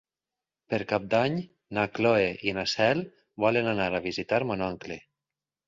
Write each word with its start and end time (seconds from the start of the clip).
Per 0.73 0.79
Cap 0.91 1.03
d'Any 1.11 1.35
na 1.79 1.83
Cloè 1.99 2.25
i 2.49 2.55
na 2.61 2.65
Cel 2.73 3.05
volen 3.47 3.71
anar 3.77 3.89
a 3.95 4.05
visitar 4.09 4.43
mon 4.51 4.69
oncle. 4.73 5.03